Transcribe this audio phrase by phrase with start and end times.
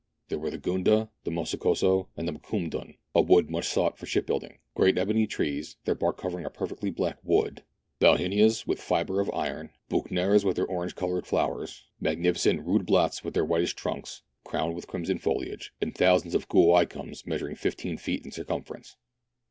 [0.29, 4.25] There were the "gounda," the" mosokoso," and the "mokoumdon," a wood much sought for ship
[4.25, 7.61] building; great ebony trees, their bark covering a perfectly black wood;"
[8.01, 13.75] bauhinias," with fibre of iron;" buchneras," with their orange coloured flowers; magnificent" roodeblatts," with whitish
[13.75, 18.97] trunks, crowned with crimson foliage, and thousands of "guaia cums," measuring fifteen feet in circumference.